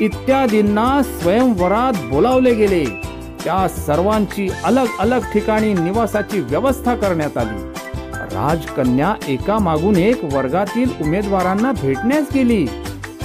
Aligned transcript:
इत्यादींना 0.00 1.02
स्वयंवरात 1.02 1.92
बोलावले 2.10 2.54
गेले. 2.54 2.84
त्या 3.44 3.68
सर्वांची 3.68 4.48
अलग 4.64 4.86
अलग 4.98 5.20
ठिकाणी 5.32 5.72
निवासाची 5.74 6.40
व्यवस्था 6.40 6.94
करण्यात 6.94 7.36
आली. 7.38 7.62
राजकन्या 8.34 9.14
एका 9.28 9.58
मागून 9.58 9.96
एक 9.96 10.24
वर्गातील 10.24 10.90
उमेदवारांना 11.00 11.72
भेटण्यास 11.72 12.24
गेली. 12.34 12.66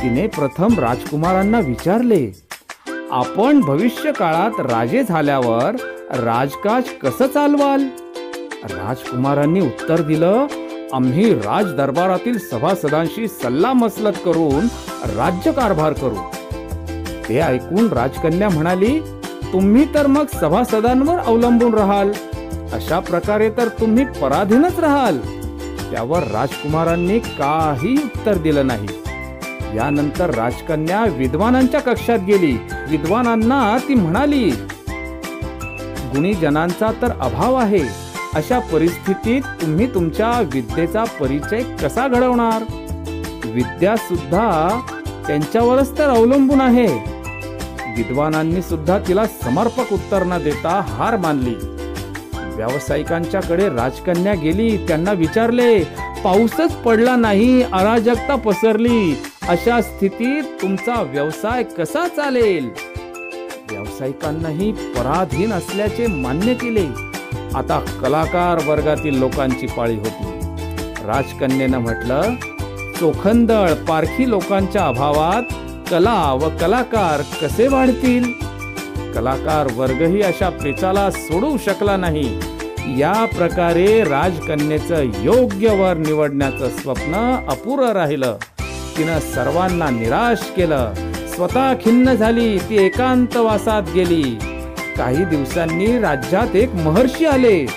तिने 0.02 0.28
प्रथम 0.28 0.80
राजकुमारांना 0.80 1.60
विचारले 1.60 2.26
आपण 3.12 3.60
भविष्य 3.60 4.12
काळात 4.12 4.60
राजे 4.60 5.04
झाल्यावर 5.04 5.76
राजकाज 6.20 6.84
कसं 7.02 7.28
चालवाल? 7.28 7.84
राजकुमारांनी 8.64 9.62
उत्तर 9.62 10.02
दिलं 10.02 10.46
आम्ही 10.94 11.34
राज 11.34 11.74
दरबारातील 11.74 12.38
सभासदांशी 12.38 13.28
सल्ला 13.28 13.74
मसलत 13.74 14.14
करून 14.26 14.66
राज्यकारभार 15.18 15.94
करू. 15.94 16.16
ते 17.30 17.40
ऐकून 17.40 17.90
राजकन्या 17.90 18.50
म्हणाली 18.50 19.00
तुम्ही 19.54 19.94
तर 19.94 20.08
मग 20.08 20.26
सभासदांवर 20.34 21.18
अवलंबून 21.18 21.74
राहाल. 21.74 22.12
अशा 22.74 23.00
प्रकारे 23.00 23.50
तर 23.50 23.68
तुम्ही 23.68 24.06
पराधीनच 24.06 24.80
राहाल. 24.80 25.18
त्यावर 25.92 26.20
राजकुमारांनी 26.20 27.20
काही 27.20 28.02
उत्तर 28.06 28.38
दिलं 28.38 28.68
नाही. 28.68 28.88
यानंतर 29.76 30.30
राजकन्या 30.30 31.06
विद्वानांच्या 31.18 31.82
कक्षात 31.82 32.20
गेली. 32.20 32.58
विद्वानांना 32.90 33.78
ती 33.88 33.96
म्हणाली 33.96 34.50
गुणीजनांचा 36.16 36.92
तर 37.02 37.12
अभाव 37.22 37.56
आहे. 37.56 38.07
अशा 38.38 38.60
परिस्थितीत 38.60 39.42
तुम्ही 39.42 39.94
तुमच्या 39.94 40.42
विद्येचा 40.54 41.04
परिचय 41.04 41.64
कसा 41.84 42.08
घडवणार? 42.08 42.64
विद्या 43.46 43.96
सुद्धा 43.96 44.80
त्यांच्यावरच 45.28 45.98
तर 45.98 46.10
अवलंबून 46.10 46.62
आहे. 46.62 46.88
विद्वानांनी 47.98 48.62
सुद्धा 48.62 49.00
तिला 49.00 49.26
समर्पक 49.26 49.94
उत्तर 49.94 50.24
न 50.24 50.44
देता 50.44 50.82
हार 50.88 51.18
मानली. 51.18 51.56
व्यावसायिकांच्याकडे 52.56 53.70
राजकन्या 53.70 54.34
गेली 54.34 54.78
त्यांना 54.88 55.12
विचारले 55.12 55.84
पाऊसच 56.24 56.72
पडला 56.72 57.16
नाही 57.16 57.64
अराजकता 57.64 58.36
पसरली. 58.36 59.24
अशा 59.50 59.82
स्थितीत 59.82 60.44
तुमचा 60.62 61.02
व्यवसाय 61.02 61.64
कसा 61.64 62.08
चालेल? 62.08 62.70
व्यावसायिकांनाही 63.72 64.72
पराधीन 64.72 65.54
असल्याचे 65.54 66.08
मान्य 66.08 66.54
केले. 66.54 67.17
आता 67.56 67.80
कलाकार 68.02 68.70
वर्गातील 68.70 69.20
लोकांची 69.20 69.68
पाळी 69.68 69.96
होती. 69.96 70.40
राजकन्येनं 71.06 71.78
म्हटलं 71.78 72.22
चोखंदळ 73.00 73.74
पारखी 73.74 74.30
लोकांच्या 74.30 74.88
अभावात 74.88 75.44
कला 75.92 76.34
व 76.34 76.50
कलाकार 76.62 77.22
कसे 77.42 77.68
वाढतील? 77.68 78.24
कलाकार 79.16 79.68
वर्गही 79.76 80.22
अशा 80.22 80.50
पेचाला 80.50 81.12
सोडवू 81.12 81.58
शकला 81.58 81.98
नाही. 81.98 82.40
या 83.00 83.26
प्रकारे 83.38 84.04
राजकन्येचं 84.04 85.04
योग्य 85.04 85.68
वर 85.68 85.98
निवडण्याचं 85.98 86.70
स्वप्न 86.70 87.46
अपुरं 87.50 87.92
राहिलं. 87.92 88.38
तिनं 88.98 89.20
सर्वांना 89.20 89.90
निराश 89.90 90.52
केलं. 90.58 90.94
स्वतः 91.28 91.74
खिन्न 91.74 92.14
झाली 92.14 92.58
ती 92.58 92.86
एकांतवासात 92.86 93.84
गेली. 93.96 94.38
काही 94.98 95.26
दिवसांनी 95.26 96.00
राज्यात 96.00 96.56
एक 96.56 96.76
महर्षी 96.76 97.26
आले. 97.26 97.68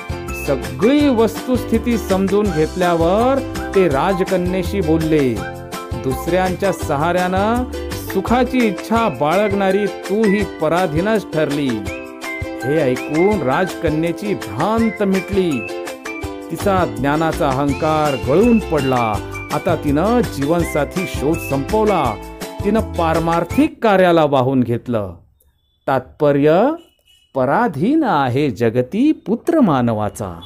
सगळी 0.47 1.09
वस्तुस्थिती 1.09 1.99
समजून 1.99 2.47
घेतल्यावर 2.57 3.39
ते 3.75 3.89
राजकन्येशी 3.89 4.81
बोलले 4.81 5.35
दुसऱ्यांच्या 6.05 6.73
सहाऱ्यानं 6.73 7.65
सुखाची 7.91 8.59
इच्छा 8.59 9.09
बाळगणारी 9.09 9.87
तू 9.87 10.25
ही 10.25 10.45
पराधीनच 10.45 11.33
ठरली. 11.35 11.71
हे 12.65 12.81
ऐकून 12.81 13.43
राजकन्येची 13.43 14.35
भ्रांत 14.35 15.03
मिटली. 15.03 15.51
तिचा 16.51 16.95
ज्ञानाचा 16.99 17.49
अहंकार 17.49 18.15
गळून 18.29 18.59
पडला. 18.59 19.15
आता 19.53 19.77
तिनं 19.85 20.21
जीवनसाथी 20.21 21.07
शोध 21.09 21.39
संपवला. 21.51 22.15
तिनं 22.65 22.81
पारमार्थिक 22.81 23.83
कार्याला 23.83 24.25
वाहून 24.25 24.61
घेतलं. 24.61 25.15
तात्पर्य 25.87 26.71
पराधीन 27.35 28.05
आहे 28.05 28.51
जगती 28.51 29.13
पुत्र 29.13 29.61
मानवाचा. 29.61 30.41